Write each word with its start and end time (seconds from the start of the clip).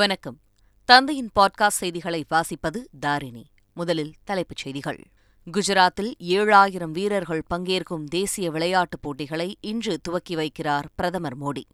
வணக்கம் 0.00 0.36
தந்தையின் 0.88 1.30
பாட்காஸ்ட் 1.40 1.80
செய்திகளை 1.80 2.24
வாசிப்பது 2.30 2.84
தாரிணி 3.00 3.42
முதலில் 3.72 4.14
தலைப்புச் 4.24 4.56
செய்திகள் 4.56 5.00
குஜராத்தில் 5.46 6.12
ஏழாயிரம் 6.20 6.90
வீரர்கள் 6.90 7.42
பங்கேற்கும் 7.54 8.04
தேசிய 8.08 8.50
விளையாட்டுப் 8.50 9.02
போட்டிகளை 9.02 9.56
இன்று 9.60 9.98
துவக்கி 10.02 10.36
வைக்கிறார் 10.36 10.86
பிரதமர் 10.96 11.38
மோடி 11.38 11.64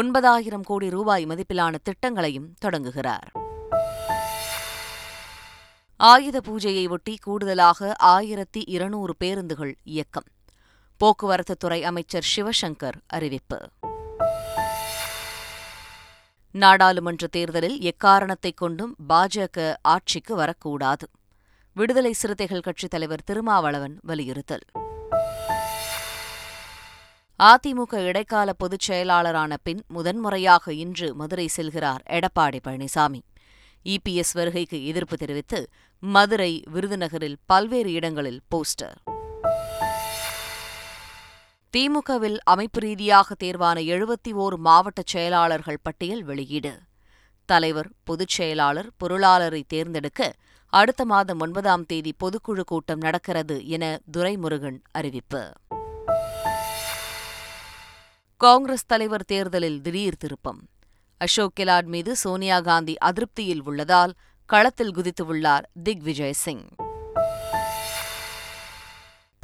ஒன்பதாயிரம் 0.00 0.62
கோடி 0.62 0.90
ரூபாய் 0.90 1.26
மதிப்பிலான 1.26 1.80
திட்டங்களையும் 1.82 2.54
தொடங்குகிறார் 2.58 3.32
ஆயுத 5.96 6.40
பூஜையை 6.40 6.88
ஒட்டி 6.88 7.18
கூடுதலாக 7.18 7.94
ஆயிரத்தி 8.00 8.64
இருநூறு 8.66 9.16
பேருந்துகள் 9.16 9.74
இயக்கம் 9.84 10.28
போக்குவரத்துத்துறை 11.00 11.80
அமைச்சர் 11.82 12.30
சிவசங்கர் 12.36 13.00
அறிவிப்பு 13.06 13.60
நாடாளுமன்ற 16.54 17.26
தேர்தலில் 17.26 17.80
எக்காரணத்தைக் 17.82 18.56
கொண்டும் 18.56 18.94
பாஜக 19.08 19.58
ஆட்சிக்கு 19.88 20.34
வரக்கூடாது 20.34 21.06
விடுதலை 21.76 22.12
சிறுத்தைகள் 22.12 22.60
கட்சித் 22.60 22.90
தலைவர் 22.90 23.24
திருமாவளவன் 23.24 23.98
வலியுறுத்தல் 24.02 24.64
அதிமுக 27.40 27.94
இடைக்கால 28.08 28.52
பொதுச் 28.52 28.90
செயலாளரான 28.90 29.52
பின் 29.62 29.82
முதன்முறையாக 29.88 30.72
இன்று 30.74 31.14
மதுரை 31.14 31.48
செல்கிறார் 31.56 32.02
எடப்பாடி 32.10 32.60
பழனிசாமி 32.64 33.20
இபிஎஸ் 33.86 34.34
வருகைக்கு 34.34 34.86
எதிர்ப்பு 34.86 35.16
தெரிவித்து 35.16 35.60
மதுரை 36.02 36.52
விருதுநகரில் 36.72 37.40
பல்வேறு 37.46 37.92
இடங்களில் 37.92 38.40
போஸ்டர் 38.50 38.98
திமுகவில் 41.74 42.38
அமைப்பு 42.44 42.80
ரீதியாக 42.80 43.34
தேர்வான 43.34 43.78
எழுபத்தி 43.86 44.32
ஓர் 44.34 44.56
மாவட்ட 44.58 45.00
செயலாளர்கள் 45.06 45.78
பட்டியல் 45.82 46.22
வெளியீடு 46.22 46.72
தலைவர் 47.48 47.88
பொதுச் 48.04 48.28
செயலாளர் 48.28 48.88
பொருளாளரை 48.96 49.62
தேர்ந்தெடுக்க 49.66 50.20
அடுத்த 50.72 51.04
மாதம் 51.04 51.40
ஒன்பதாம் 51.40 51.86
தேதி 51.86 52.12
பொதுக்குழு 52.24 52.64
கூட்டம் 52.64 52.98
நடக்கிறது 52.98 53.56
என 53.66 53.84
துரைமுருகன் 54.12 54.78
அறிவிப்பு 54.92 55.42
காங்கிரஸ் 58.40 58.86
தலைவர் 58.86 59.24
தேர்தலில் 59.24 59.80
திடீர் 59.80 60.16
திருப்பம் 60.16 60.60
அசோக் 61.20 61.56
கெலாட் 61.60 61.86
மீது 61.86 62.14
சோனியா 62.16 62.60
காந்தி 62.60 62.96
அதிருப்தியில் 63.04 63.64
உள்ளதால் 63.64 64.14
களத்தில் 64.50 64.94
குதித்துள்ளார் 64.94 65.66
திக்விஜய் 65.82 66.40
சிங் 66.44 66.64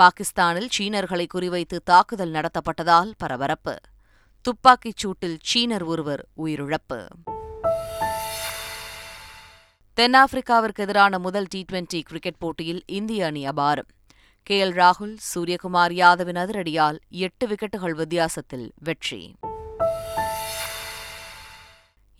பாகிஸ்தானில் 0.00 0.69
சீனர்களை 0.69 1.25
குறிவைத்து 1.35 1.77
தாக்குதல் 1.85 2.35
நடத்தப்பட்டதால் 2.35 3.11
பரபரப்பு 3.17 3.75
துப்பாக்கிச் 4.45 5.01
சூட்டில் 5.03 5.39
சீனர் 5.47 5.85
ஒருவர் 5.85 6.23
உயிரிழப்பு 6.37 7.01
தென்னாப்பிரிக்காவிற்கு 9.99 10.83
எதிரான 10.83 11.19
முதல் 11.19 11.49
டி 11.49 11.61
டுவெண்டி 11.73 12.01
கிரிக்கெட் 12.03 12.39
போட்டியில் 12.39 12.83
இந்திய 12.89 13.27
அணி 13.27 13.43
அபாரம் 13.49 13.89
கே 14.47 14.59
எல் 14.59 14.77
ராகுல் 14.77 15.17
சூரியகுமார் 15.29 15.95
யாதவின் 15.95 16.37
அதிரடியால் 16.37 16.99
எட்டு 17.19 17.47
விக்கெட்டுகள் 17.49 17.95
வித்தியாசத்தில் 17.95 18.73
வெற்றி 18.81 19.23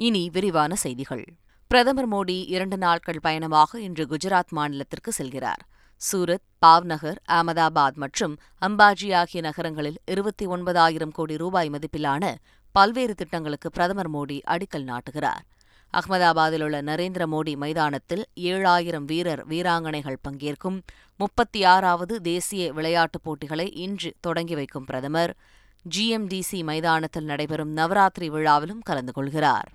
இனி 0.00 0.25
விரிவான 0.29 0.75
செய்திகள் 0.77 1.25
பிரதமர் 1.71 2.13
மோடி 2.13 2.39
இரண்டு 2.49 2.77
நாட்கள் 2.77 3.21
பயணமாக 3.21 3.81
இன்று 3.81 4.05
குஜராத் 4.07 4.53
மாநிலத்திற்கு 4.53 5.13
செல்கிறார் 5.19 5.63
சூரத் 6.03 6.47
பாவ்நகர் 6.59 7.19
அகமதாபாத் 7.29 7.97
மற்றும் 7.97 8.35
அம்பாஜி 8.63 9.09
ஆகிய 9.13 9.41
நகரங்களில் 9.41 9.99
இருபத்தி 10.07 10.47
ஒன்பதாயிரம் 10.47 11.11
கோடி 11.11 11.37
ரூபாய் 11.37 11.71
மதிப்பிலான 11.71 12.25
பல்வேறு 12.75 13.15
திட்டங்களுக்கு 13.15 13.69
பிரதமர் 13.71 14.11
மோடி 14.11 14.39
அடிக்கல் 14.47 14.89
நாட்டுகிறார் 14.89 15.45
அகமதாபாத்தில் 15.95 16.63
உள்ள 16.63 16.79
நரேந்திர 16.83 17.25
மோடி 17.27 17.53
மைதானத்தில் 17.57 18.25
ஏழாயிரம் 18.45 19.07
வீரர் 19.07 19.43
வீராங்கனைகள் 19.47 20.23
பங்கேற்கும் 20.23 20.79
முப்பத்தி 21.21 21.65
ஆறாவது 21.65 22.17
தேசிய 22.23 22.73
விளையாட்டுப் 22.73 23.25
போட்டிகளை 23.25 23.67
இன்று 23.79 24.13
தொடங்கி 24.21 24.55
வைக்கும் 24.55 24.85
பிரதமர் 24.85 25.33
ஜிஎம்டிசி 25.85 26.61
மைதானத்தில் 26.65 27.25
நடைபெறும் 27.25 27.73
நவராத்திரி 27.73 28.29
விழாவிலும் 28.29 28.83
கலந்து 28.83 29.13
கொள்கிறார் 29.13 29.69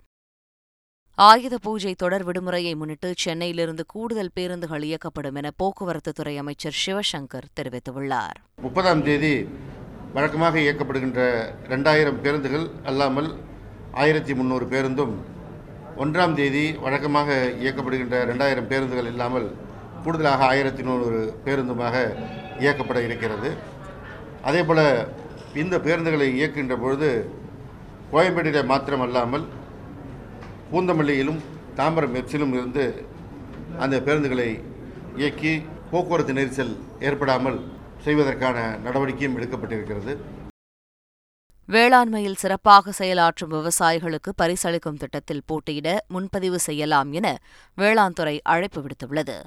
ஆயுத 1.18 1.56
பூஜை 1.58 1.92
தொடர் 1.94 2.24
விடுமுறையை 2.24 2.72
முன்னிட்டு 2.76 3.10
சென்னையிலிருந்து 3.18 3.84
கூடுதல் 3.86 4.32
பேருந்துகள் 4.34 4.86
இயக்கப்படும் 4.88 5.36
என 5.36 5.50
போக்குவரத்து 5.58 6.12
துறை 6.12 6.34
அமைச்சர் 6.38 6.78
சிவசங்கர் 6.80 7.48
தெரிவித்துள்ளார் 7.54 8.38
முப்பதாம் 8.58 9.04
தேதி 9.04 9.32
வழக்கமாக 10.14 10.58
இயக்கப்படுகின்ற 10.60 11.22
ரெண்டாயிரம் 11.70 12.20
பேருந்துகள் 12.22 12.66
அல்லாமல் 12.84 13.30
ஆயிரத்தி 13.96 14.34
முந்நூறு 14.34 14.68
பேருந்தும் 14.68 15.14
ஒன்றாம் 15.98 16.36
தேதி 16.36 16.66
வழக்கமாக 16.82 17.30
இயக்கப்படுகின்ற 17.62 18.18
ரெண்டாயிரம் 18.26 18.70
பேருந்துகள் 18.70 19.12
இல்லாமல் 19.14 19.48
கூடுதலாக 20.04 20.44
ஆயிரத்தி 20.46 20.84
நூறு 20.84 21.20
பேருந்துமாக 21.46 21.96
இயக்கப்பட 22.60 23.00
இருக்கிறது 23.02 23.52
அதேபோல் 24.44 24.86
இந்த 25.56 25.78
பேருந்துகளை 25.80 26.30
இயக்குகின்ற 26.34 26.78
பொழுது 26.78 27.10
கோயம்பேட்டில் 28.12 28.66
மாத்திரம் 28.66 29.06
அல்லாமல் 29.06 29.46
பூந்தமல்லியிலும் 30.74 31.42
தாம்பரம் 31.76 32.16
எப்சிலும் 32.16 32.54
இருந்து 32.54 32.86
அந்த 33.80 33.96
பேருந்துகளை 34.00 34.50
இயக்கி 35.16 35.54
போக்குவரத்து 35.92 36.34
நெரிசல் 36.34 36.74
ஏற்படாமல் 37.00 37.60
செய்வதற்கான 38.04 38.58
நடவடிக்கையும் 38.84 39.36
எடுக்கப்பட்டிருக்கிறது 39.38 40.14
வேளாண்மையில் 41.70 42.40
சிறப்பாக 42.40 42.94
செயலாற்றும் 42.98 43.54
விவசாயிகளுக்கு 43.54 44.32
பரிசளிக்கும் 44.38 44.98
திட்டத்தில் 44.98 45.46
போட்டியிட 45.46 45.90
முன்பதிவு 46.08 46.58
செய்யலாம் 46.60 47.12
என 47.14 47.28
வேளாண் 47.78 48.14
துறை 48.14 48.36
அழைப்பு 48.46 48.80
விடுத்துள்ளது 48.82 49.38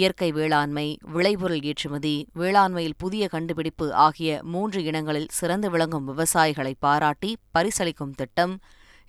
இயற்கை 0.00 0.28
வேளாண்மை 0.32 0.84
விளைபொருள் 1.12 1.64
ஏற்றுமதி 1.64 2.14
வேளாண்மையில் 2.36 2.98
புதிய 2.98 3.24
கண்டுபிடிப்பு 3.28 3.86
ஆகிய 3.98 4.40
மூன்று 4.46 4.80
இனங்களில் 4.84 5.30
சிறந்து 5.30 5.68
விளங்கும் 5.70 6.06
விவசாயிகளை 6.06 6.72
பாராட்டி 6.78 7.30
பரிசளிக்கும் 7.54 8.16
திட்டம் 8.16 8.54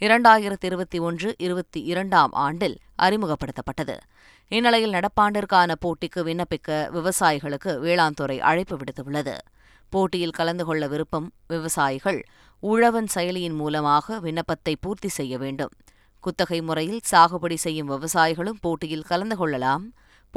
இரண்டாயிரத்தி 0.02 0.66
இருபத்தி 0.66 0.98
ஒன்று 1.00 1.30
இருபத்தி 1.38 1.80
இரண்டாம் 1.86 2.34
ஆண்டில் 2.38 2.76
அறிமுகப்படுத்தப்பட்டது 3.00 3.96
இந்நிலையில் 4.52 4.96
நடப்பாண்டிற்கான 4.96 5.76
போட்டிக்கு 5.82 6.22
விண்ணப்பிக்க 6.24 6.80
விவசாயிகளுக்கு 6.92 7.74
வேளாண் 7.80 8.14
துறை 8.14 8.38
அழைப்பு 8.42 8.76
விடுத்துள்ளது 8.78 9.36
போட்டியில் 9.94 10.36
கலந்து 10.36 10.64
கொள்ள 10.66 10.84
விருப்பம் 10.88 11.28
விவசாயிகள் 11.48 12.20
உழவன் 12.64 13.10
செயலியின் 13.16 13.58
மூலமாக 13.58 14.20
விண்ணப்பத்தை 14.20 14.74
பூர்த்தி 14.82 15.10
செய்ய 15.10 15.38
வேண்டும் 15.38 15.74
குத்தகை 16.24 16.60
முறையில் 16.62 17.02
சாகுபடி 17.12 17.58
செய்யும் 17.58 17.90
விவசாயிகளும் 17.90 18.62
போட்டியில் 18.62 19.08
கலந்து 19.08 19.36
கொள்ளலாம் 19.36 19.84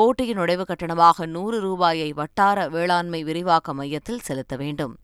போட்டியின் 0.00 0.37
நுழைவு 0.37 0.65
கட்டணமாக 0.65 1.27
நூறு 1.27 1.59
ரூபாயை 1.61 2.11
வட்டார 2.13 2.69
வேளாண்மை 2.69 3.21
விரிவாக்க 3.23 3.73
மையத்தில் 3.73 4.25
செலுத்த 4.25 4.57
வேண்டும் 4.57 4.95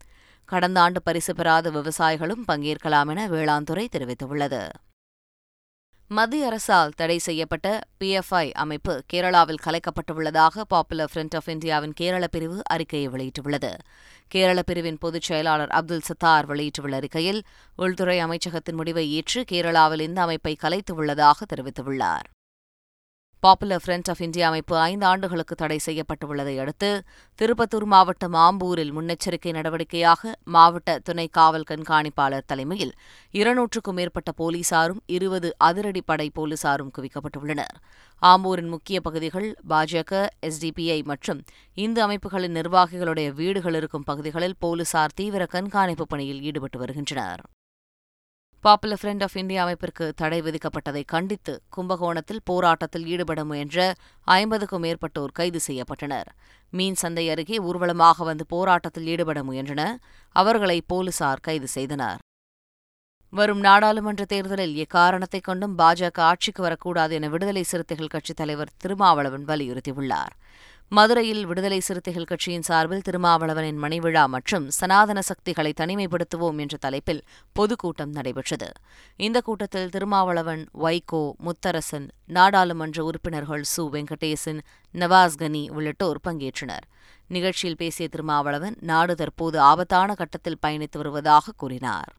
கடந்த 0.48 0.78
ஆண்டு 0.81 1.00
பரிசு 1.03 1.32
பெறாத 1.34 1.70
விவசாயிகளும் 1.70 2.42
பங்கேற்கலாம் 2.48 3.10
என 3.10 3.22
வேளாண் 3.28 3.65
துறை 3.65 3.87
தெரிவித்துள்ளது 3.88 4.62
மத்திய 6.10 6.47
அரசால் 6.47 6.94
தடை 6.97 7.16
செய்யப்பட்ட 7.19 7.69
பிஎஃப்ஐ 8.00 8.44
அமைப்பு 8.54 8.94
கேரளாவில் 9.12 9.62
கலைக்கப்பட்டுள்ளதாக 9.65 10.65
பாப்புலர் 10.69 11.10
ஃப்ரண்ட் 11.12 11.37
ஆஃப் 11.37 11.48
இந்தியாவின் 11.48 11.94
கேரள 11.94 12.25
பிரிவு 12.26 12.59
அறிக்கையை 12.66 13.09
வெளியிட்டுள்ளது 13.09 13.72
கேரள 14.31 14.60
பிரிவின் 14.62 15.00
பொதுச் 15.00 15.22
செயலாளர் 15.22 15.72
அப்துல் 15.72 16.06
சத்தார் 16.06 16.47
வெளியிட்டுள்ள 16.47 16.97
அறிக்கையில் 16.97 17.41
உள்துறை 17.78 18.19
அமைச்சகத்தின் 18.19 18.75
முடிவை 18.75 19.06
ஏற்று 19.10 19.42
கேரளாவில் 19.53 20.00
இந்த 20.00 20.20
அமைப்பை 20.22 20.54
கலைத்துள்ளதாக 20.62 21.47
தெரிவித்துள்ளார் 21.54 22.28
பாப்புலர் 23.44 23.82
ஃப்ரண்ட் 23.82 24.09
ஆஃப் 24.10 24.20
இந்தியா 24.20 24.44
அமைப்பு 24.48 24.75
ஐந்து 24.82 25.04
ஆண்டுகளுக்கு 25.06 25.54
தடை 25.54 25.76
செய்யப்பட்டுள்ளதை 25.78 26.54
அடுத்து 26.59 26.91
திருப்பத்தூர் 27.38 27.87
மாவட்டம் 27.87 28.37
ஆம்பூரில் 28.41 28.92
முன்னெச்சரிக்கை 28.92 29.53
நடவடிக்கையாக 29.53 30.32
மாவட்ட 30.47 30.94
துணை 30.98 31.26
காவல் 31.31 31.66
கண்காணிப்பாளர் 31.70 32.47
தலைமையில் 32.47 32.92
இருநூற்றுக்கும் 33.34 33.98
மேற்பட்ட 33.98 34.32
போலீசாரும் 34.38 35.03
இருபது 35.09 35.50
அதிரடிப்படை 35.65 36.28
போலீசாரும் 36.34 36.92
குவிக்கப்பட்டுள்ளனர் 36.95 37.77
ஆம்பூரின் 38.22 38.71
முக்கிய 38.71 39.01
பகுதிகள் 39.01 39.48
பாஜக 39.68 40.12
எஸ்டிபிஐ 40.48 41.01
மற்றும் 41.04 41.42
இந்து 41.77 42.03
அமைப்புகளின் 42.03 42.56
நிர்வாகிகளுடைய 42.56 43.30
வீடுகள் 43.33 43.74
இருக்கும் 43.74 44.06
பகுதிகளில் 44.06 44.60
போலீசார் 44.60 45.16
தீவிர 45.16 45.45
கண்காணிப்பு 45.48 46.06
பணியில் 46.06 46.42
ஈடுபட்டு 46.42 46.80
வருகின்றனர் 46.80 47.45
பாப்புலர் 48.65 49.01
ஃப்ரண்ட் 49.01 49.22
ஆஃப் 49.22 49.36
இந்தியா 49.36 49.62
அமைப்பிற்கு 49.62 50.04
தடை 50.15 50.39
விதிக்கப்பட்டதை 50.41 51.03
கண்டித்து 51.04 51.54
கும்பகோணத்தில் 51.68 52.45
போராட்டத்தில் 52.47 53.06
ஈடுபட 53.06 53.41
முயன்ற 53.45 53.78
ஐம்பதுக்கும் 54.27 54.83
மேற்பட்டோர் 54.84 55.33
கைது 55.33 55.60
செய்யப்பட்டனர் 55.66 56.28
மீன் 56.72 57.01
சந்தை 57.03 57.24
அருகே 57.28 57.56
ஊர்வலமாக 57.65 58.24
வந்து 58.24 58.45
போராட்டத்தில் 58.47 59.10
ஈடுபட 59.15 59.42
முயன்றனர் 59.42 59.98
அவர்களை 60.36 60.78
போலீசார் 60.86 61.41
கைது 61.41 61.68
செய்தனர் 61.71 62.21
வரும் 63.33 63.62
நாடாளுமன்ற 63.62 64.22
தேர்தலில் 64.24 64.74
எக்காரணத்தை 64.77 65.41
கொண்டும் 65.41 65.77
பாஜக 65.78 66.18
ஆட்சிக்கு 66.22 66.62
வரக்கூடாது 66.62 67.15
என 67.15 67.28
விடுதலை 67.28 67.65
சிறுத்தைகள் 67.65 68.12
கட்சித் 68.12 68.41
தலைவர் 68.41 68.74
திருமாவளவன் 68.83 69.47
வலியுறுத்தியுள்ளார் 69.48 70.34
மதுரையில் 70.89 71.47
விடுதலை 71.47 71.80
சிறுத்தைகள் 71.80 72.24
கட்சியின் 72.24 72.62
சார்பில் 72.62 73.03
திருமாவளவனின் 73.09 73.78
மணிவிழா 73.83 74.27
மற்றும் 74.27 74.71
சனாதன 74.71 75.21
சக்திகளை 75.21 75.72
தனிமைப்படுத்துவோம் 75.80 76.59
என்ற 76.59 76.77
தலைப்பில் 76.77 77.22
பொதுக்கூட்டம் 77.53 78.10
நடைபெற்றது 78.10 78.72
இந்த 79.16 79.41
கூட்டத்தில் 79.41 79.89
திருமாவளவன் 79.89 80.66
வைகோ 80.78 81.33
முத்தரசன் 81.45 82.09
நாடாளுமன்ற 82.27 83.04
உறுப்பினர்கள் 83.04 83.65
சு 83.77 83.84
வெங்கடேசன் 83.91 84.60
நவாஸ் 84.95 85.39
கனி 85.39 85.68
உள்ளிட்டோர் 85.68 86.21
பங்கேற்றனர் 86.28 86.86
நிகழ்ச்சியில் 87.28 87.77
பேசிய 87.77 88.09
திருமாவளவன் 88.09 88.77
நாடு 88.80 89.15
தற்போது 89.15 89.60
ஆபத்தான 89.60 90.15
கட்டத்தில் 90.15 90.62
பயணித்து 90.66 90.97
வருவதாக 90.97 91.53
கூறினார் 91.56 92.12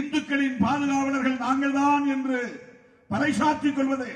இந்துக்களின் 0.00 0.56
பாதுகாவலர்கள் 0.60 1.38
நாங்கள்தான் 1.38 2.06
என்று 2.06 2.38
பறைசாற்றிக் 3.10 3.74
கொள்வது 3.74 4.10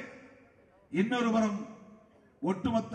இன்னொரு 0.92 1.50
ஒட்டுமொத்த 2.42 2.94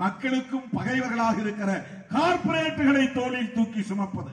மக்களுக்கும் 0.00 0.68
பகைவர்களாக 0.74 1.36
இருக்கிற 1.40 1.70
கார்பரேட்டுகளை 2.12 3.04
தோளில் 3.12 3.52
தூக்கி 3.52 3.82
சுமப்பது 3.82 4.32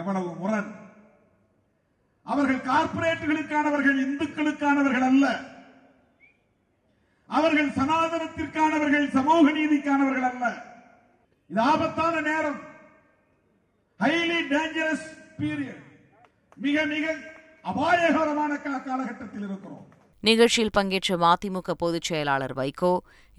எவ்வளவு 0.00 0.30
முரண் 0.34 0.70
அவர்கள் 2.26 2.66
கார்பரேட்டுகளுக்கானவர்கள் 2.66 4.02
இந்துக்களுக்கானவர்கள் 4.02 5.06
அல்ல 5.08 5.26
அவர்கள் 7.30 7.70
சனாதனத்திற்கானவர்கள் 7.70 9.06
சமூக 9.10 9.44
நீதிக்கானவர்கள் 9.50 10.28
அல்ல 10.30 10.46
இது 11.50 11.60
ஆபத்தான 11.64 12.14
நேரம் 12.20 12.60
ஹைலி 14.00 14.38
டேஞ்சரஸ் 14.48 15.08
பீரியட் 15.38 15.82
மிக 16.56 16.84
மிக 16.86 17.06
அபாயகரமான 17.64 18.52
காலகட்டத்தில் 18.60 19.44
இருக்கிறோம் 19.44 19.88
நிகழ்ச்சியில் 20.24 20.74
பங்கேற்ற 20.74 21.16
மதிமுக 21.16 21.70
பொதுச் 21.78 22.08
செயலாளர் 22.08 22.52
வைகோ 22.52 22.90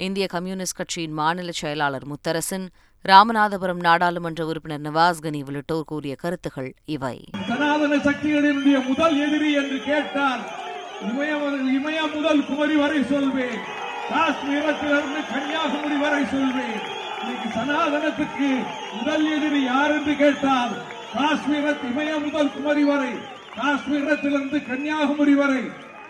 இந்திய 0.00 0.25
கம்யூனிஸ்ட் 0.27 0.77
கட்சியின் 0.77 1.13
மாநில 1.13 1.51
செயலாளர் 1.59 2.05
முத்தரசன் 2.05 2.65
ராமநாதபுரம் 3.05 3.81
நாடாளுமன்ற 3.81 4.41
உறுப்பினர் 4.45 4.83
நவாஸ் 4.83 5.21
கனி 5.21 5.39
உள்ளிட்டோர் 5.43 5.85
கூறிய 5.85 6.13
கருத்துகள் 6.15 6.69
இவை 6.87 7.15
சனாதன 7.49 7.99
சக்திகளினுடைய 8.07 8.79
முதல் 8.87 9.15
எதிரி 9.19 9.51
என்று 9.53 9.77
கேட்டால் 9.85 10.43
இமய 11.73 12.01
முதல் 12.13 12.41
குமரி 12.41 12.75
வரை 12.75 12.99
சொல்வேன் 13.05 13.61
காஷ்மீரத்திலிருந்து 14.09 15.21
கன்னியாகுமரி 15.31 15.97
வரை 16.03 16.23
சொல்வேன் 16.27 16.77
இன்னைக்கு 17.19 17.49
சனாதனத்துக்கு 17.55 18.49
முதல் 18.95 19.25
எதிரி 19.35 19.61
யார் 19.63 19.93
என்று 19.93 20.15
கேட்டால் 20.17 20.73
காஷ்மீரத் 21.13 21.87
இமய 21.89 22.11
முதல் 22.19 22.53
குமரி 22.55 22.83
வரை 22.83 23.13
காஷ்மீரத்திலிருந்து 23.57 24.59
கன்னியாகுமரி 24.65 25.35
வரை 25.35 25.63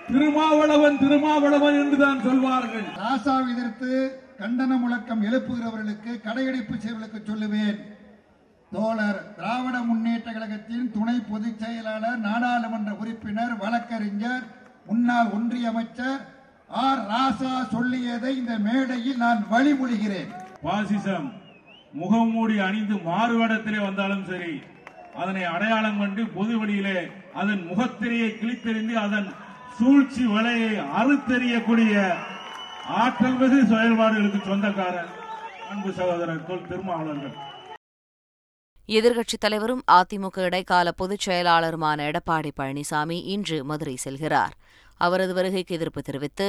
திருமாவளவன் 0.08 0.98
திருமாவளவன் 0.98 1.78
என்றுதான் 1.80 2.20
சொல்வார்கள் 2.22 2.88
ராசா 3.00 3.36
எதிர்த்து 3.52 3.92
கண்டன 4.40 4.78
முழக்கம் 4.78 5.22
எழுப்புகிறவர்களுக்கு 5.24 6.12
கடையடிப்பு 6.22 6.76
செய்வர்களுக்கு 6.76 7.20
சொல்லுவேன் 7.24 7.78
தோழர் 8.72 9.20
திராவிட 9.36 9.78
முன்னேற்ற 9.82 10.28
கழகத்தின் 10.32 10.88
துணை 10.92 11.18
பொதுச் 11.30 11.62
செயலாளர் 11.62 12.20
நாடாளுமன்ற 12.20 12.92
உறுப்பினர் 13.02 13.54
வழக்கறிஞர் 13.62 14.46
முன்னாள் 14.86 15.30
ஒன்றிய 15.30 15.68
அமைச்சர் 15.68 16.22
ஆர் 16.80 17.04
ராசா 17.10 17.54
சொல்லியதை 17.74 18.32
இந்த 18.36 18.54
மேடையில் 18.60 19.22
நான் 19.22 19.42
வழிமொழிகிறேன் 19.52 20.32
பாசிசம் 20.64 21.30
முகமூடி 21.94 22.56
அணிந்து 22.60 22.96
மாறுவடத்திலே 23.06 23.80
வந்தாலும் 23.80 24.26
சரி 24.26 24.54
அதனை 25.16 25.44
அடையாளம் 25.46 26.00
கண்டு 26.00 26.24
பொது 26.28 26.54
வழியிலே 26.60 27.00
அதன் 27.34 27.62
முகத்திரையை 27.68 28.30
கிழித்தெறிந்து 28.32 28.96
அதன் 28.98 29.28
சூழ்ச்சி 29.78 30.24
வலையை 30.28 30.74
அறுத்தெறியக்கூடிய 30.98 31.94
ஆற்றல் 33.00 33.38
மிகு 33.38 33.60
செயல்பாடுகளுக்கு 33.72 34.40
சொந்தக்கார 34.48 34.96
அன்பு 35.70 35.92
சகோதரர் 35.94 36.46
தொல் 36.46 36.68
திருமாவளர்கள் 36.68 37.36
எதிர்க்கட்சித் 38.90 39.44
தலைவரும் 39.44 39.84
அதிமுக 39.92 40.38
இடைக்கால 40.44 40.88
பொதுச் 40.92 41.26
செயலாளருமான 41.26 42.06
எடப்பாடி 42.10 42.52
பழனிசாமி 42.56 43.18
இன்று 43.28 43.58
மதுரை 43.64 43.96
செல்கிறார் 44.04 44.56
அவரது 45.02 45.34
வருகைக்கு 45.34 45.76
எதிர்ப்பு 45.76 46.02
தெரிவித்து 46.02 46.48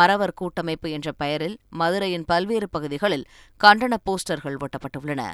மறவர் 0.00 0.34
கூட்டமைப்பு 0.34 0.88
என்ற 0.90 1.08
பெயரில் 1.12 1.56
மதுரையின் 1.72 2.28
பல்வேறு 2.28 2.68
பகுதிகளில் 2.68 3.26
கண்டன 3.60 3.96
போஸ்டர்கள் 4.06 4.60
ஒட்டப்பட்டுள்ளன 4.60 5.24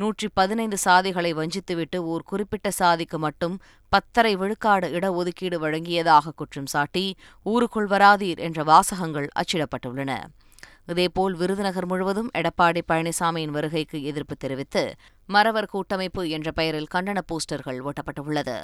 நூற்றி 0.00 0.26
பதினைந்து 0.34 0.76
சாதிகளை 0.78 1.30
வஞ்சித்துவிட்டு 1.32 1.98
ஓர் 2.04 2.22
குறிப்பிட்ட 2.22 2.68
சாதிக்கு 2.70 3.18
மட்டும் 3.18 3.56
பத்தரை 3.92 4.32
விழுக்காடு 4.36 4.88
இடஒதுக்கீடு 4.90 5.56
வழங்கியதாக 5.58 6.32
குற்றம் 6.32 6.66
சாட்டி 6.66 7.04
ஊருக்குள் 7.46 7.88
வராதீர் 7.88 8.40
என்ற 8.40 8.62
வாசகங்கள் 8.64 9.28
அச்சிடப்பட்டுள்ளன 9.36 10.14
இதேபோல் 10.86 11.34
விருதுநகர் 11.34 11.86
முழுவதும் 11.86 12.30
எடப்பாடி 12.34 12.80
பழனிசாமியின் 12.88 13.50
வருகைக்கு 13.50 13.98
எதிர்ப்பு 14.02 14.36
தெரிவித்து 14.36 14.84
மறவர் 15.28 15.70
கூட்டமைப்பு 15.70 16.22
என்ற 16.28 16.50
பெயரில் 16.50 16.92
கண்டன 16.94 17.18
போஸ்டர்கள் 17.28 17.80
ஒட்டப்பட்டுள்ளது 17.82 18.56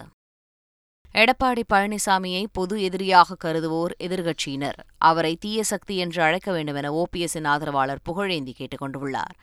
எடப்பாடி 1.14 1.62
பழனிசாமியை 1.72 2.40
பொது 2.52 2.74
எதிரியாக 2.82 3.36
கருதுவோர் 3.44 3.92
எதிர்க்கட்சியினர் 4.00 4.78
அவரை 5.00 5.30
தீய 5.40 5.60
சக்தி 5.64 5.94
என்று 5.96 6.20
அழைக்க 6.22 6.48
வேண்டும் 6.52 6.76
என 6.76 6.90
ஓபிஎஸ்ஸின் 6.94 7.48
ஆதரவாளர் 7.48 8.02
புகழேந்தி 8.04 8.52
கேட்டுக் 8.52 8.82
கொண்டுள்ளார் 8.82 9.34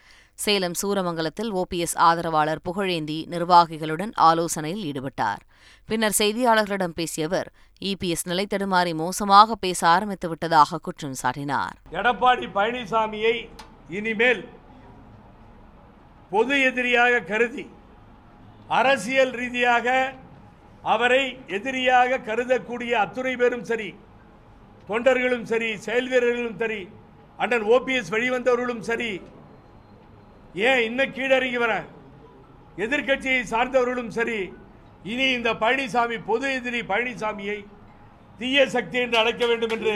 சேலம் 0.39 0.77
சூரமங்கலத்தில் 0.81 1.51
ஓபிஎஸ் 1.53 1.95
ஆதரவாளர் 2.01 2.61
புகழேந்தி 2.65 3.17
நிர்வாகிகளுடன் 3.29 4.13
ஆலோசனையில் 4.21 4.85
ஈடுபட்டார் 4.85 5.41
பின்னர் 5.89 6.17
செய்தியாளர்களிடம் 6.17 6.95
பேசிய 6.95 7.27
அவர் 7.27 7.49
இபிஎஸ் 7.81 8.25
நிலை 8.25 8.45
தடுமாறி 8.47 8.93
மோசமாக 8.95 9.55
பேச 9.57 9.81
ஆரம்பித்து 9.87 10.29
விட்டதாக 10.29 10.79
குற்றம் 10.79 11.19
சாட்டினார் 11.21 11.77
எடப்பாடி 11.93 12.49
பழனிசாமியை 12.55 13.35
இனிமேல் 13.91 14.43
பொது 16.31 16.57
எதிரியாக 16.63 17.23
கருதி 17.23 17.65
அரசியல் 18.71 19.33
ரீதியாக 19.35 19.87
அவரை 20.83 21.23
எதிரியாக 21.49 22.21
கருதக்கூடிய 22.25 22.93
அத்துறை 22.95 23.33
பேரும் 23.35 23.65
சரி 23.65 23.89
தொண்டர்களும் 24.89 25.45
சரி 25.45 25.69
செயல் 25.77 26.09
வீரர்களும் 26.09 26.57
சரி 26.57 26.81
அண்ணன் 27.39 27.65
ஓபிஎஸ் 27.69 28.13
வெளிவந்தவர்களும் 28.15 28.83
சரி 28.83 29.11
ஏன் 30.61 30.83
இன்னும் 30.83 31.13
கீழறங்கி 31.13 31.59
வர 31.63 31.73
எதிர்கட்சியை 32.77 33.41
சார்ந்தவர்களும் 33.45 34.11
சரி 34.11 34.39
இனி 35.03 35.25
இந்த 35.31 35.51
பழனிசாமி 35.55 36.17
பொது 36.25 36.47
எதிரி 36.53 36.81
பழனிசாமியை 36.91 37.59
தீய 38.39 38.65
சக்தி 38.69 38.99
என்று 38.99 39.19
அழைக்க 39.19 39.45
வேண்டும் 39.45 39.75
என்று 39.75 39.95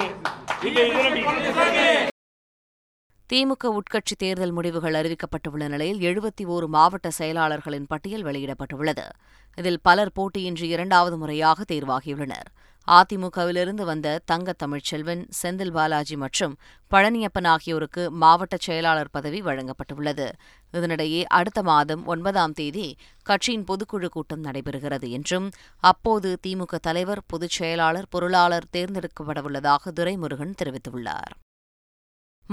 திமுக 3.30 3.70
உட்கட்சி 3.78 4.16
தேர்தல் 4.16 4.54
முடிவுகள் 4.54 4.96
அறிவிக்கப்பட்டுள்ள 4.96 5.64
நிலையில் 5.68 6.00
எழுபத்தி 6.02 6.44
ஓரு 6.48 6.68
மாவட்ட 6.68 7.08
செயலாளர்களின் 7.18 7.88
பட்டியல் 7.88 8.24
வெளியிடப்பட்டுள்ளது 8.24 9.06
இதில் 9.58 9.82
பலர் 9.82 10.12
போட்டியின்றி 10.16 10.68
இரண்டாவது 10.68 11.16
முறையாக 11.18 11.66
தேர்வாகியுள்ளனர் 11.68 12.50
அதிமுகவிலிருந்து 12.88 13.84
வந்த 13.84 14.14
தங்க 14.26 14.54
தமிழ்ச்செல்வன் 14.60 15.24
செந்தில் 15.32 15.74
பாலாஜி 15.74 16.16
மற்றும் 16.16 16.54
பழனியப்பன் 16.92 17.50
ஆகியோருக்கு 17.54 18.04
மாவட்ட 18.18 18.58
செயலாளர் 18.58 19.12
பதவி 19.12 19.42
வழங்கப்பட்டுள்ளது 19.42 20.28
இதனிடையே 20.74 21.22
அடுத்த 21.32 21.62
மாதம் 21.64 22.06
ஒன்பதாம் 22.06 22.54
தேதி 22.54 22.88
கட்சியின் 23.26 23.68
பொதுக்குழு 23.68 24.10
கூட்டம் 24.10 24.46
நடைபெறுகிறது 24.46 25.10
என்றும் 25.10 25.50
அப்போது 25.84 26.32
திமுக 26.44 26.80
தலைவர் 26.82 27.26
பொதுச் 27.28 27.58
செயலாளர் 27.58 28.10
பொருளாளர் 28.10 28.72
தேர்ந்தெடுக்கப்படவுள்ளதாக 28.72 29.94
துரைமுருகன் 30.00 30.58
தெரிவித்துள்ளார் 30.62 31.36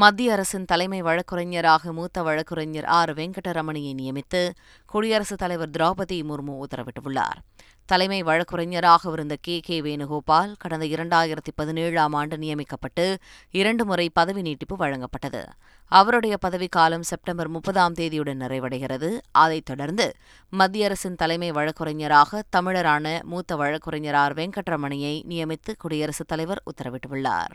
மத்திய 0.00 0.32
அரசின் 0.32 0.64
தலைமை 0.64 1.02
வழக்கறிஞராக 1.02 1.92
மூத்த 1.92 2.22
வழக்கறிஞர் 2.22 2.86
ஆர் 2.92 3.12
வெங்கடரமணியை 3.14 3.92
நியமித்து 3.94 4.40
குடியரசுத் 4.88 5.38
தலைவர் 5.38 5.70
திரௌபதி 5.70 6.18
முர்மு 6.22 6.54
உத்தரவிட்டுள்ளார் 6.64 7.38
தலைமை 7.86 8.22
வழக்கறிஞராக 8.22 9.12
இருந்த 9.12 9.36
கே 9.36 9.60
கே 9.60 9.80
வேணுகோபால் 9.80 10.52
கடந்த 10.58 10.84
இரண்டாயிரத்தி 10.86 11.52
பதினேழாம் 11.54 12.14
ஆண்டு 12.14 12.36
நியமிக்கப்பட்டு 12.38 13.04
இரண்டு 13.54 13.84
முறை 13.84 14.08
பதவி 14.10 14.42
நீட்டிப்பு 14.42 14.76
வழங்கப்பட்டது 14.76 15.42
அவருடைய 15.92 16.36
பதவிக்காலம் 16.42 17.00
செப்டம்பர் 17.02 17.48
முப்பதாம் 17.48 17.94
தேதியுடன் 17.94 18.42
நிறைவடைகிறது 18.42 19.10
அதைத் 19.32 19.64
தொடர்ந்து 19.64 20.06
மத்திய 20.52 20.86
அரசின் 20.86 21.14
தலைமை 21.14 21.50
வழக்கறிஞராக 21.50 22.42
தமிழரான 22.56 23.20
மூத்த 23.24 23.56
வழக்கறிஞர் 23.56 24.14
ஆர் 24.14 24.34
வெங்கடரமணியை 24.34 25.14
நியமித்து 25.28 25.74
குடியரசுத் 25.76 26.28
தலைவர் 26.28 26.64
உத்தரவிட்டுள்ளார் 26.66 27.54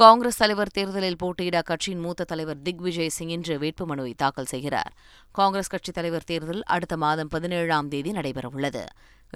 காங்கிரஸ் 0.00 0.38
தலைவர் 0.38 0.70
தேர்தலில் 0.72 1.18
போட்டியிட 1.18 1.56
அக்கட்சியின் 1.58 2.00
மூத்த 2.00 2.24
தலைவர் 2.24 2.60
திக்விஜய் 2.62 3.10
சிங் 3.10 3.28
இன்று 3.28 3.54
வேட்புமனுவை 3.58 4.12
தாக்கல் 4.14 4.48
செய்கிறார் 4.48 4.92
காங்கிரஸ் 5.34 5.70
கட்சித் 5.70 5.94
தலைவர் 5.94 6.24
தேர்தல் 6.24 6.62
அடுத்த 6.66 6.96
மாதம் 6.96 7.28
பதினேழாம் 7.28 7.88
தேதி 7.88 8.12
நடைபெறவுள்ளது 8.12 8.84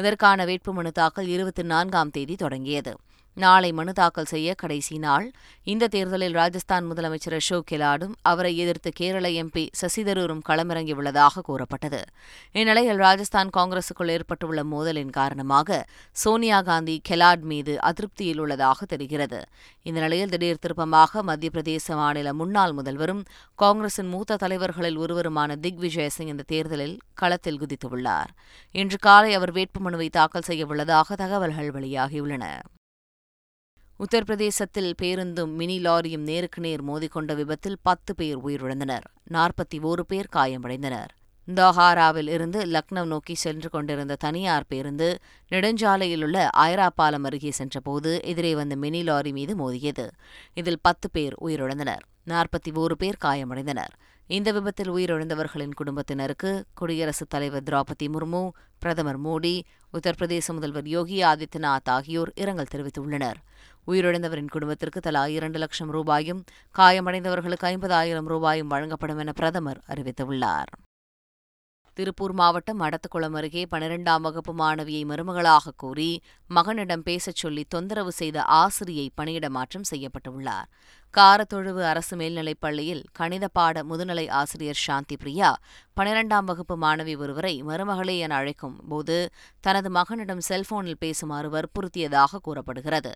இதற்கான 0.00 0.46
வேட்புமனு 0.46 0.92
தாக்கல் 0.92 1.28
இருபத்தி 1.28 1.64
நான்காம் 1.64 2.10
தேதி 2.10 2.36
தொடங்கியது 2.36 2.94
நாளை 3.36 3.68
மனு 3.72 3.92
தாக்கல் 3.92 4.28
செய்ய 4.30 4.50
கடைசி 4.54 4.94
நாள் 4.98 5.26
இந்த 5.66 5.84
தேர்தலில் 5.86 6.36
ராஜஸ்தான் 6.36 6.84
முதலமைச்சர் 6.86 7.34
அசோக் 7.34 7.66
கெலாடும் 7.70 8.14
அவரை 8.22 8.52
எதிர்த்து 8.56 8.90
கேரள 8.92 9.26
எம்பி 9.40 9.64
சசிதரூரும் 9.80 10.40
களமிறங்கியுள்ளதாக 10.46 11.42
கூறப்பட்டது 11.42 12.00
இந்நிலையில் 12.54 13.00
ராஜஸ்தான் 13.00 13.50
காங்கிரசுக்குள் 13.56 14.12
ஏற்பட்டுள்ள 14.12 14.62
மோதலின் 14.64 15.10
காரணமாக 15.10 15.78
சோனியா 16.16 16.60
காந்தி 16.62 16.96
கெலாட் 17.08 17.44
மீது 17.44 17.74
அதிருப்தியில் 17.82 18.40
உள்ளதாக 18.40 18.86
தெரிகிறது 18.86 19.40
இந்த 19.82 19.98
நிலையில் 20.00 20.28
திடீர் 20.28 20.62
திருப்பமாக 20.62 21.22
மத்திய 21.22 21.50
பிரதேச 21.50 21.96
மாநில 21.96 22.32
முன்னாள் 22.32 22.74
முதல்வரும் 22.74 23.22
காங்கிரசின் 23.58 24.10
மூத்த 24.10 24.38
தலைவர்களில் 24.42 24.98
ஒருவருமான 24.98 25.58
விஜய் 25.78 26.10
சிங் 26.10 26.32
இந்த 26.32 26.46
தேர்தலில் 26.46 26.96
களத்தில் 27.14 27.60
குதித்துள்ளார் 27.60 28.32
இன்று 28.74 29.00
காலை 29.00 29.30
அவர் 29.34 29.52
வேட்புமனுவை 29.52 30.08
தாக்கல் 30.10 30.48
செய்யவுள்ளதாக 30.48 31.16
தகவல்கள் 31.16 31.70
வெளியாகியுள்ளன 31.76 32.46
உத்தரப்பிரதேசத்தில் 34.00 34.90
பேருந்தும் 35.02 35.52
மினி 35.52 35.76
லாரியும் 35.80 36.24
நேருக்கு 36.24 36.60
நேர் 36.60 36.82
மோதிக்கொண்ட 36.82 37.34
விபத்தில் 37.34 37.78
பத்து 37.82 38.12
பேர் 38.14 38.40
உயிரிழந்தனர் 38.42 39.06
நாற்பத்தி 39.30 39.78
ஓரு 39.82 40.02
பேர் 40.06 40.28
காயமடைந்தனர் 40.32 41.12
தோஹாராவில் 41.48 42.30
இருந்து 42.30 42.60
லக்னோ 42.66 43.02
நோக்கி 43.04 43.34
சென்று 43.36 43.68
கொண்டிருந்த 43.70 44.14
தனியார் 44.16 44.68
பேருந்து 44.68 45.08
நெடுஞ்சாலையிலுள்ள 45.50 46.38
ஐரா 46.64 46.88
பாலம் 46.94 47.24
அருகே 47.24 47.52
சென்றபோது 47.52 48.12
எதிரே 48.24 48.52
வந்த 48.54 48.76
மினி 48.76 49.00
லாரி 49.02 49.32
மீது 49.32 49.54
மோதியது 49.56 50.06
இதில் 50.54 50.82
பத்து 50.82 51.08
பேர் 51.10 51.36
உயிரிழந்தனர் 51.40 52.04
நாற்பத்தி 52.26 52.72
ஓரு 52.76 52.94
பேர் 52.94 53.22
காயமடைந்தனர் 53.24 53.94
இந்த 54.30 54.48
விபத்தில் 54.52 54.90
உயிரிழந்தவர்களின் 54.90 55.74
குடும்பத்தினருக்கு 55.74 56.50
குடியரசுத் 56.74 57.30
தலைவர் 57.30 57.64
திரௌபதி 57.64 58.06
முர்மு 58.08 58.40
பிரதமர் 58.82 59.20
மோடி 59.20 59.52
உத்தரப்பிரதேச 59.94 60.54
முதல்வர் 60.54 60.88
யோகி 60.88 61.18
ஆதித்யநாத் 61.22 61.90
ஆகியோர் 61.90 62.32
இரங்கல் 62.34 62.72
தெரிவித்துள்ளனர் 62.72 63.38
உயிரிழந்தவரின் 63.86 64.52
குடும்பத்திற்கு 64.52 65.00
தலா 65.00 65.22
இரண்டு 65.28 65.58
லட்சம் 65.58 65.90
ரூபாயும் 65.90 66.42
காயமடைந்தவர்களுக்கு 66.74 67.68
ஐம்பதாயிரம் 67.68 68.26
ரூபாயும் 68.26 68.68
வழங்கப்படும் 68.68 69.18
என 69.18 69.32
பிரதமர் 69.32 69.80
அறிவித்துள்ளார் 69.88 70.72
திருப்பூர் 71.96 72.32
மாவட்டம் 72.32 72.80
அடத்துக்குளம் 72.80 73.36
அருகே 73.36 73.62
பனிரெண்டாம் 73.70 74.24
வகுப்பு 74.24 74.52
மாணவியை 74.54 75.02
மருமகளாக 75.04 75.72
கூறி 75.76 76.08
மகனிடம் 76.50 77.02
பேசச் 77.02 77.36
சொல்லி 77.36 77.62
தொந்தரவு 77.68 78.12
செய்த 78.12 78.42
ஆசிரியை 78.56 79.06
பணியிட 79.14 79.48
மாற்றம் 79.48 79.86
செய்யப்பட்டுள்ளார் 79.90 80.68
காரத்தொழுவு 81.14 81.82
அரசு 81.82 82.14
மேல்நிலைப் 82.16 82.60
பள்ளியில் 82.60 83.02
கணித 83.12 83.44
பாட 83.48 83.82
முதுநிலை 83.82 84.24
ஆசிரியர் 84.30 84.80
சாந்தி 84.80 85.16
பிரியா 85.16 85.50
பனிரெண்டாம் 85.96 86.48
வகுப்பு 86.48 86.74
மாணவி 86.76 87.14
ஒருவரை 87.16 87.52
மருமகளே 87.62 88.14
என 88.18 88.34
அழைக்கும் 88.34 88.74
போது 88.88 89.16
தனது 89.64 89.90
மகனிடம் 89.90 90.42
செல்போனில் 90.48 90.98
பேசுமாறு 91.00 91.48
வற்புறுத்தியதாக 91.48 92.40
கூறப்படுகிறது 92.42 93.12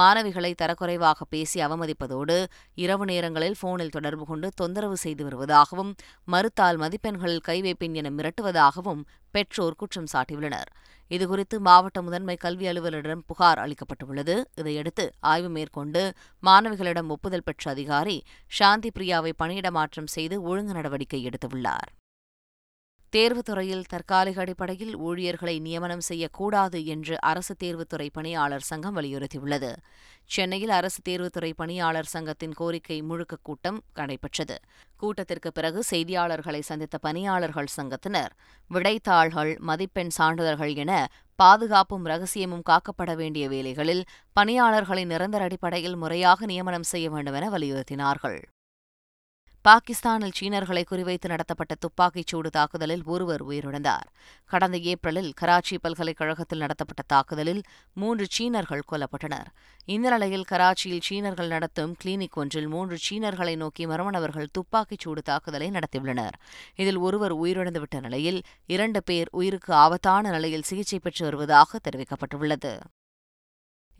மாணவிகளை 0.00 0.52
தரக்குறைவாக 0.54 1.26
பேசி 1.30 1.60
அவமதிப்பதோடு 1.60 2.36
இரவு 2.74 3.04
நேரங்களில் 3.04 3.58
போனில் 3.60 3.90
தொடர்பு 3.90 4.26
கொண்டு 4.26 4.50
தொந்தரவு 4.54 4.96
செய்து 4.96 5.24
வருவதாகவும் 5.24 5.92
மறுத்தால் 6.28 6.80
மதிப்பெண்களில் 6.80 7.46
கைவைப்பின் 7.48 7.94
என 7.94 8.12
மிரட்டுவதாகவும் 8.12 9.02
பெற்றோர் 9.32 9.76
குற்றம் 9.76 10.10
சாட்டியுள்ளனர் 10.12 10.70
இதுகுறித்து 11.10 11.56
மாவட்ட 11.58 11.98
முதன்மை 12.02 12.36
கல்வி 12.36 12.66
அலுவலரிடம் 12.66 13.24
புகார் 13.26 13.60
அளிக்கப்பட்டுள்ளது 13.60 14.34
இதையடுத்து 14.54 15.04
ஆய்வு 15.26 15.48
மேற்கொண்டு 15.48 16.02
மாணவிகளிடம் 16.42 17.10
ஒப்புதல் 17.10 17.44
பெற்ற 17.44 17.64
அதிகாரி 17.70 18.18
சாந்தி 18.52 18.90
பிரியாவை 18.90 19.32
பணியிட 19.36 19.70
மாற்றம் 19.70 20.06
செய்து 20.06 20.38
ஒழுங்கு 20.42 20.74
நடவடிக்கை 20.74 21.22
எடுத்துள்ளார் 21.30 21.90
தேர்வுத்துறையில் 23.12 23.88
தற்காலிக 23.88 24.38
அடிப்படையில் 24.40 24.92
ஊழியர்களை 25.00 25.54
நியமனம் 25.60 26.04
செய்யக்கூடாது 26.08 26.78
என்று 26.86 27.14
அரசு 27.30 27.54
தேர்வுத்துறை 27.62 28.06
பணியாளர் 28.12 28.66
சங்கம் 28.68 28.96
வலியுறுத்தியுள்ளது 28.98 29.70
சென்னையில் 30.30 30.72
அரசு 30.72 31.00
தேர்வுத்துறை 31.08 31.50
பணியாளர் 31.52 32.10
சங்கத்தின் 32.10 32.54
கோரிக்கை 32.54 32.98
முழுக்க 33.02 33.38
கூட்டம் 33.42 33.80
நடைபெற்றது 33.94 34.56
கூட்டத்திற்கு 35.00 35.50
பிறகு 35.52 35.82
செய்தியாளர்களை 35.90 36.60
சந்தித்த 36.60 36.98
பணியாளர்கள் 36.98 37.72
சங்கத்தினர் 37.76 38.32
விடைத்தாள்கள் 38.70 39.52
மதிப்பெண் 39.62 40.14
சான்றிதழ்கள் 40.18 40.74
என 40.76 40.92
பாதுகாப்பும் 41.38 42.06
ரகசியமும் 42.06 42.64
காக்கப்பட 42.70 43.10
வேண்டிய 43.14 43.44
வேலைகளில் 43.48 44.04
பணியாளர்களை 44.36 45.04
நிரந்தர 45.04 45.44
அடிப்படையில் 45.44 45.96
முறையாக 45.96 46.46
நியமனம் 46.46 46.88
செய்ய 46.88 47.08
வேண்டும் 47.10 47.34
என 47.34 47.50
வலியுறுத்தினார்கள் 47.50 48.40
பாகிஸ்தானில் 49.64 50.36
சீனர்களை 50.38 50.82
குறிவைத்து 50.82 51.26
நடத்தப்பட்ட 51.28 51.72
துப்பாக்கிச் 51.74 52.30
சூடு 52.30 52.50
தாக்குதலில் 52.50 53.02
ஒருவர் 53.04 53.42
உயிரிழந்தார் 53.42 54.06
கடந்த 54.50 54.76
ஏப்ரலில் 54.84 55.28
கராச்சி 55.32 55.76
பல்கலைக்கழகத்தில் 55.78 56.62
நடத்தப்பட்ட 56.62 57.02
தாக்குதலில் 57.06 57.60
மூன்று 57.96 58.26
சீனர்கள் 58.30 58.86
கொல்லப்பட்டனர் 58.90 59.48
இந்த 59.88 60.06
நிலையில் 60.10 60.46
கராச்சியில் 60.50 61.04
சீனர்கள் 61.04 61.48
நடத்தும் 61.48 61.92
கிளினிக் 62.02 62.38
ஒன்றில் 62.38 62.68
மூன்று 62.68 62.98
சீனர்களை 62.98 63.54
நோக்கி 63.56 63.84
மர்மணவர்கள் 63.86 64.52
துப்பாக்கிச் 64.52 65.04
சூடு 65.04 65.22
தாக்குதலை 65.22 65.68
நடத்தியுள்ளனர் 65.70 66.38
இதில் 66.74 67.00
ஒருவர் 67.00 67.34
உயிரிழந்துவிட்ட 67.38 68.00
நிலையில் 68.00 68.40
இரண்டு 68.68 69.02
பேர் 69.02 69.30
உயிருக்கு 69.32 69.74
ஆபத்தான 69.78 70.30
நிலையில் 70.30 70.62
சிகிச்சை 70.62 71.00
பெற்று 71.00 71.24
வருவதாக 71.24 71.80
தெரிவிக்கப்பட்டுள்ளது 71.84 72.72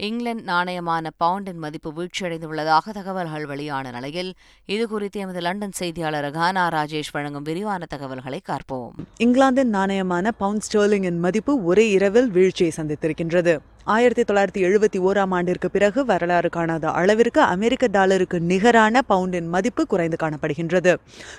இங்கிலாந்து 0.01 0.43
நாணயமான 0.47 1.11
பவுண்டின் 1.21 1.59
மதிப்பு 1.59 1.91
வீழ்ச்சியடைந்துள்ளதாக 1.97 2.93
தகவல்கள் 2.93 3.45
வெளியான 3.45 3.91
நிலையில் 3.91 4.31
இதுகுறித்து 4.69 5.19
எமது 5.21 5.41
லண்டன் 5.41 5.75
செய்தியாளர் 5.77 6.29
கானா 6.31 6.65
ராஜேஷ் 6.69 7.13
வழங்கும் 7.13 7.45
விரிவான 7.45 7.87
தகவல்களை 7.87 8.41
பார்ப்போம் 8.45 8.95
இங்கிலாந்தின் 9.19 9.75
நாணயமான 9.75 10.33
பவுண்ட் 10.39 10.67
ஸ்டேர்லிங்கின் 10.69 11.21
மதிப்பு 11.21 11.55
ஒரே 11.65 11.87
இரவில் 11.91 12.31
வீழ்ச்சியை 12.31 12.73
சந்தித்திருக்கின்றது 12.77 13.55
ஆயிரத்தி 13.91 14.23
தொள்ளாயிரத்தி 14.23 14.61
எழுபத்தி 14.61 14.99
ஓராம் 15.01 15.33
ஆண்டிற்கு 15.37 15.69
பிறகு 15.69 16.01
வரலாறு 16.05 16.49
காணாத 16.49 16.87
அளவிற்கு 16.95 17.41
அமெரிக்க 17.47 17.85
டாலருக்கு 17.89 18.39
நிகரான 18.51 19.03
பவுண்டின் 19.09 19.49
மதிப்பு 19.49 19.83
குறைந்து 19.87 20.17
காணப்படுகின்றது 20.17 20.93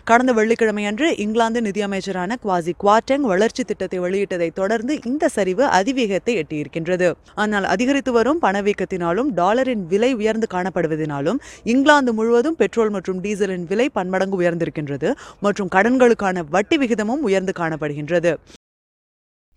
கடந்த 0.03 0.33
வெள்ளிக்கிழமை 0.33 0.83
அன்று 0.85 1.07
இங்கிலாந்து 1.17 1.61
நிதியமைச்சரான 1.61 2.37
குவாசி 2.43 2.73
குவாட்டங் 2.81 3.25
வளர்ச்சி 3.25 3.63
திட்டத்தை 3.63 3.99
வெளியிட்டதை 3.99 4.49
தொடர்ந்து 4.53 4.95
இந்த 5.05 5.29
சரிவு 5.29 5.65
அதிவேகத்தை 5.71 6.35
எட்டியிருக்கின்றது 6.37 7.09
ஆனால் 7.37 7.67
அதிகரித்து 7.71 8.13
வரும் 8.13 8.41
பணவீக்கத்தினாலும் 8.41 9.29
டாலரின் 9.37 9.85
விலை 9.87 10.11
உயர்ந்து 10.13 10.49
காணப்படுவதனாலும் 10.51 11.41
இங்கிலாந்து 11.65 12.13
முழுவதும் 12.13 12.57
பெட்ரோல் 12.61 12.91
மற்றும் 12.91 13.21
டீசலின் 13.21 13.67
விலை 13.67 13.87
பன்மடங்கு 13.91 14.39
உயர்ந்திருக்கின்றது 14.41 15.11
மற்றும் 15.41 15.71
கடன்களுக்கான 15.71 16.45
வட்டி 16.49 16.77
விகிதமும் 16.77 17.23
உயர்ந்து 17.29 17.55
காணப்படுகின்றது 17.59 18.33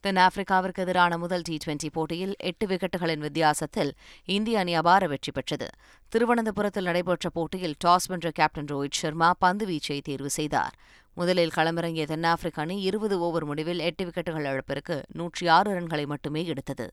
தென்னாப்பிரிக்காவிற்கு 0.05 0.83
எதிரான 0.83 1.19
முதல் 1.19 1.43
டி 1.43 1.57
டுவெண்டி 1.63 1.89
போட்டியில் 1.91 2.35
எட்டு 2.43 2.65
விக்கெட்டுகளின் 2.69 3.23
வித்தியாசத்தில் 3.23 3.93
இந்திய 4.29 4.59
அணி 4.59 4.75
அபார 4.75 5.07
வெற்றி 5.07 5.33
பெற்றது 5.33 5.69
திருவனந்தபுரத்தில் 6.13 6.85
நடைபெற்ற 6.85 7.29
போட்டியில் 7.31 7.79
டாஸ் 7.85 8.09
வென்ற 8.11 8.31
கேப்டன் 8.35 8.69
ரோஹித் 8.69 9.01
சர்மா 9.01 9.31
பந்து 9.39 9.67
வீச்சை 9.67 9.99
தேர்வு 10.01 10.31
செய்தார் 10.31 10.77
முதலில் 11.17 11.53
களமிறங்கிய 11.57 12.05
தென்னாப்பிரிக்க 12.07 12.63
அணி 12.63 12.77
இருபது 12.83 13.17
ஓவர் 13.21 13.45
முடிவில் 13.45 13.83
எட்டு 13.85 14.03
விக்கெட்டுகள் 14.05 14.47
இழப்பிற்கு 14.51 14.97
நூற்றி 15.13 15.45
ஆறு 15.49 15.75
ரன்களை 15.75 16.05
மட்டுமே 16.07 16.43
எடுத்தது 16.47 16.87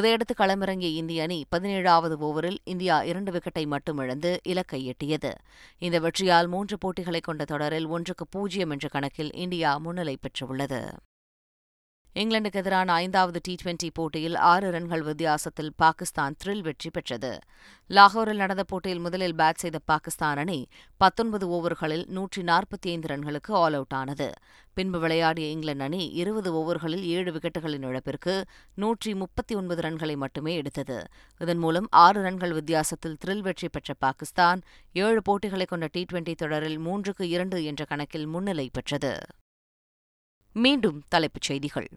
இதையடுத்து 0.00 0.34
களமிறங்கிய 0.34 0.90
இந்திய 0.94 1.26
அணி 1.26 1.38
பதினேழாவது 1.50 2.16
ஓவரில் 2.20 2.58
இந்தியா 2.66 2.96
இரண்டு 3.04 3.32
விக்கெட்டை 3.32 3.64
மட்டும் 3.66 4.00
இழந்து 4.04 4.32
இலக்கை 4.44 4.80
எட்டியது 4.92 5.32
இந்த 5.82 5.98
வெற்றியால் 5.98 6.48
மூன்று 6.48 6.78
போட்டிகளை 6.78 7.20
கொண்ட 7.20 7.44
தொடரில் 7.44 7.90
ஒன்றுக்கு 7.90 8.26
பூஜ்ஜியம் 8.30 8.74
என்ற 8.76 8.88
கணக்கில் 8.88 9.32
இந்தியா 9.38 9.72
முன்னிலை 9.78 10.16
பெற்றுள்ளது 10.22 10.82
இங்கிலாந்துக்கு 12.18 12.60
எதிரான 12.60 12.92
ஐந்தாவது 13.00 13.38
டி 13.44 13.52
டுவெண்டி 13.54 13.88
போட்டியில் 13.94 14.36
ஆறு 14.44 14.68
ரன்கள் 14.70 15.02
வித்தியாசத்தில் 15.02 15.68
பாகிஸ்தான் 15.78 16.34
த்ரில் 16.40 16.62
வெற்றி 16.62 16.88
பெற்றது 16.90 17.30
லாகூரில் 17.90 18.40
நடந்த 18.42 18.62
போட்டியில் 18.64 19.02
முதலில் 19.02 19.36
பேட் 19.36 19.60
செய்த 19.60 19.78
பாகிஸ்தான் 19.84 20.40
அணி 20.42 20.56
பத்தொன்பது 21.00 21.46
ஓவர்களில் 21.50 22.04
நூற்றி 22.10 22.42
நாற்பத்தி 22.42 22.88
ஐந்து 22.90 23.08
ரன்களுக்கு 23.12 23.52
ஆல் 23.60 23.76
அவுட் 23.78 23.94
ஆனது 23.94 24.28
பின்பு 24.76 24.98
விளையாடிய 24.98 25.46
இங்கிலாந்து 25.50 25.84
அணி 25.84 26.02
இருபது 26.16 26.50
ஓவர்களில் 26.54 27.04
ஏழு 27.12 27.32
விக்கெட்டுகளின் 27.32 27.86
இழப்பிற்கு 27.88 28.34
நூற்றி 28.78 29.12
முப்பத்தி 29.14 29.54
ஒன்பது 29.54 29.84
ரன்களை 29.86 30.16
மட்டுமே 30.18 30.54
எடுத்தது 30.56 30.98
இதன் 31.40 31.60
மூலம் 31.60 31.88
ஆறு 31.98 32.20
ரன்கள் 32.22 32.54
வித்தியாசத்தில் 32.54 33.18
த்ரில் 33.22 33.44
வெற்றி 33.44 33.70
பெற்ற 33.70 33.94
பாகிஸ்தான் 34.00 34.62
ஏழு 35.00 35.22
போட்டிகளை 35.22 35.66
கொண்ட 35.66 35.88
டி 35.92 36.04
டுவெண்டி 36.06 36.34
தொடரில் 36.36 36.80
மூன்றுக்கு 36.86 37.26
இரண்டு 37.28 37.60
என்ற 37.64 37.84
கணக்கில் 37.84 38.28
முன்னிலை 38.28 38.68
பெற்றது 38.72 39.14
மீண்டும் 40.56 41.00
தலைப்புச் 41.08 41.48
செய்திகள் 41.48 41.88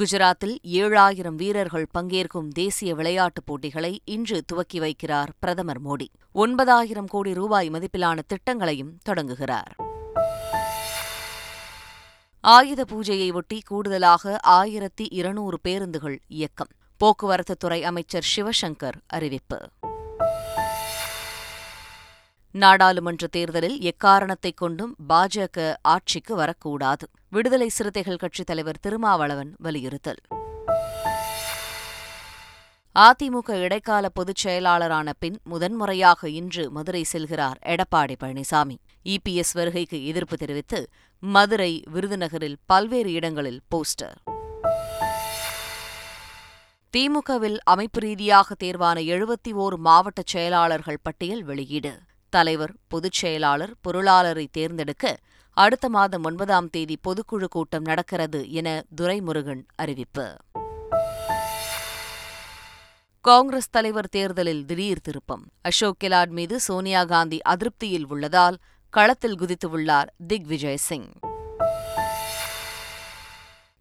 குஜராத்தில் 0.00 0.54
ஏழாயிரம் 0.74 1.34
வீரர்கள் 1.34 1.90
பங்கேற்கும் 1.98 2.48
தேசிய 2.52 2.94
விளையாட்டுப் 2.94 3.46
போட்டிகளை 3.46 4.00
இன்று 4.04 4.42
துவக்கி 4.46 4.78
வைக்கிறார் 4.80 5.30
பிரதமர் 5.40 5.82
மோடி 5.82 6.08
ஒன்பதாயிரம் 6.34 7.06
கோடி 7.06 7.34
ரூபாய் 7.34 7.70
மதிப்பிலான 7.70 8.24
திட்டங்களையும் 8.26 8.92
தொடங்குகிறார் 9.02 9.72
ஆயுத 12.44 12.80
பூஜையை 12.84 13.32
ஒட்டி 13.32 13.62
கூடுதலாக 13.62 14.36
ஆயிரத்தி 14.54 15.04
இருநூறு 15.10 15.58
பேருந்துகள் 15.62 16.18
இயக்கம் 16.28 16.72
போக்குவரத்துத்துறை 17.00 17.80
அமைச்சர் 17.82 18.30
சிவசங்கர் 18.34 18.98
அறிவிப்பு 19.06 19.60
நாடாளுமன்ற 22.54 23.26
தேர்தலில் 23.26 23.76
எக்காரணத்தைக் 23.82 24.56
கொண்டும் 24.56 24.96
பாஜக 25.08 25.58
ஆட்சிக்கு 25.86 26.34
வரக்கூடாது 26.36 27.06
விடுதலை 27.28 27.68
சிறுத்தைகள் 27.68 28.16
கட்சித் 28.16 28.46
தலைவர் 28.46 28.80
திருமாவளவன் 28.80 29.52
வலியுறுத்தல் 29.58 30.20
அதிமுக 32.96 33.50
இடைக்கால 33.58 34.08
பொதுச் 34.08 34.42
செயலாளரான 34.44 35.12
பின் 35.18 35.38
முதன்முறையாக 35.44 36.28
இன்று 36.30 36.70
மதுரை 36.70 37.04
செல்கிறார் 37.12 37.58
எடப்பாடி 37.66 38.14
பழனிசாமி 38.20 38.76
இபிஎஸ் 39.06 39.52
வருகைக்கு 39.52 40.04
எதிர்ப்பு 40.04 40.36
தெரிவித்து 40.36 40.80
மதுரை 41.22 41.82
விருதுநகரில் 41.92 42.56
பல்வேறு 42.66 43.12
இடங்களில் 43.12 43.60
போஸ்டர் 43.74 44.16
திமுகவில் 46.94 47.58
அமைப்பு 47.64 48.00
ரீதியாக 48.00 48.54
தேர்வான 48.64 48.98
எழுபத்தி 49.08 49.52
ஓர் 49.56 49.76
மாவட்ட 49.78 50.22
செயலாளர்கள் 50.26 51.02
பட்டியல் 51.02 51.42
வெளியீடு 51.42 51.92
தலைவர் 52.34 52.74
பொதுச் 52.88 53.18
செயலாளர் 53.18 53.72
பொருளாளரை 53.80 54.46
தேர்ந்தெடுக்க 54.52 55.06
அடுத்த 55.56 55.86
மாதம் 55.88 56.24
ஒன்பதாம் 56.24 56.70
தேதி 56.70 56.96
பொதுக்குழு 57.04 57.48
கூட்டம் 57.48 57.84
நடக்கிறது 57.84 58.40
என 58.52 58.68
துரைமுருகன் 58.96 59.62
அறிவிப்பு 59.76 60.26
காங்கிரஸ் 63.24 63.70
தலைவர் 63.70 64.08
தேர்தலில் 64.08 64.64
திடீர் 64.66 65.02
திருப்பம் 65.02 65.44
அசோக் 65.62 66.00
கெலாட் 66.00 66.32
மீது 66.32 66.56
சோனியா 66.60 67.02
காந்தி 67.04 67.38
அதிருப்தியில் 67.44 68.08
உள்ளதால் 68.08 68.56
களத்தில் 68.94 69.38
குதித்துள்ளார் 69.38 70.10
திக் 70.26 70.48
விஜய் 70.48 70.82
சிங் 70.86 71.08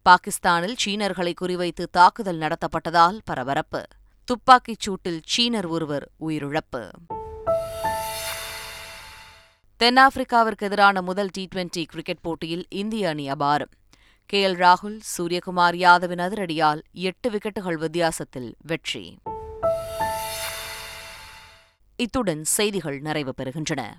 பாகிஸ்தானில் 0.06 0.78
சீனர்களை 0.84 1.34
குறிவைத்து 1.42 1.84
தாக்குதல் 1.92 2.42
நடத்தப்பட்டதால் 2.42 3.20
பரபரப்பு 3.26 3.82
துப்பாக்கிச் 4.28 4.84
சூட்டில் 4.86 5.22
சீனர் 5.34 5.68
ஒருவர் 5.68 6.06
உயிரிழப்பு 6.20 6.84
தென்னாப்பிரிக்காவிற்கு 9.80 10.64
எதிரான 10.64 10.98
முதல் 11.02 11.32
டி 11.34 11.44
டுவெண்டி 11.56 11.82
கிரிக்கெட் 11.86 12.22
போட்டியில் 12.22 12.66
இந்திய 12.74 13.10
அணி 13.10 13.26
அபாரம் 13.32 13.72
கே 14.30 14.40
எல் 14.42 14.58
ராகுல் 14.58 14.98
சூரியகுமார் 15.14 15.78
யாதவின் 15.78 16.20
அதிரடியால் 16.20 16.82
எட்டு 17.02 17.30
விக்கெட்டுகள் 17.30 17.78
வித்தியாசத்தில் 17.78 18.50
வெற்றி 18.62 19.04
இத்துடன் 22.00 22.44
செய்திகள் 22.50 23.00
நிறைவு 23.00 23.34
பெறுகின்றன 23.38 23.82